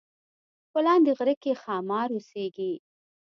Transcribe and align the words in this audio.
په 0.71 0.79
لاندې 0.85 1.11
غره 1.17 1.35
کې 1.41 1.51
ښامار 1.61 2.09
اوسیږي 2.13 2.73